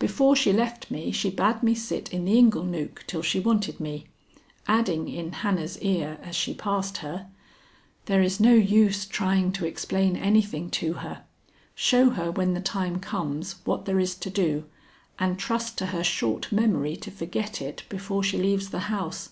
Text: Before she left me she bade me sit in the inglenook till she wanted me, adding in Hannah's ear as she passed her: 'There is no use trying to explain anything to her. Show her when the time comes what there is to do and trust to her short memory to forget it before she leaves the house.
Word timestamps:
Before 0.00 0.34
she 0.34 0.52
left 0.52 0.90
me 0.90 1.12
she 1.12 1.30
bade 1.30 1.62
me 1.62 1.76
sit 1.76 2.12
in 2.12 2.24
the 2.24 2.36
inglenook 2.36 3.04
till 3.06 3.22
she 3.22 3.38
wanted 3.38 3.78
me, 3.78 4.08
adding 4.66 5.08
in 5.08 5.30
Hannah's 5.30 5.80
ear 5.80 6.18
as 6.24 6.34
she 6.34 6.54
passed 6.54 6.96
her: 6.96 7.28
'There 8.06 8.20
is 8.20 8.40
no 8.40 8.52
use 8.52 9.06
trying 9.06 9.52
to 9.52 9.64
explain 9.64 10.16
anything 10.16 10.70
to 10.70 10.94
her. 10.94 11.22
Show 11.76 12.10
her 12.10 12.32
when 12.32 12.54
the 12.54 12.60
time 12.60 12.98
comes 12.98 13.60
what 13.64 13.84
there 13.84 14.00
is 14.00 14.16
to 14.16 14.28
do 14.28 14.64
and 15.20 15.38
trust 15.38 15.78
to 15.78 15.86
her 15.94 16.02
short 16.02 16.50
memory 16.50 16.96
to 16.96 17.12
forget 17.12 17.62
it 17.62 17.84
before 17.88 18.24
she 18.24 18.38
leaves 18.38 18.70
the 18.70 18.80
house. 18.90 19.28